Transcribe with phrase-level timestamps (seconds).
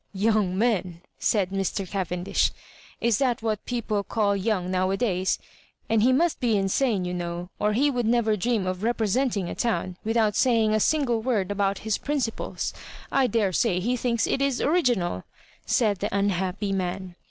[0.31, 1.87] "Young men I" said Mr.
[1.87, 2.49] Cavendish."
[3.07, 5.37] Is that what people call young nowadays?
[5.87, 9.53] And he must be insane, you know, or be would never dream of representing a
[9.53, 12.73] town without say ing a single word about his principles.
[13.11, 15.23] I dare say he thinks it is original,"
[15.67, 17.13] said the unhappy man.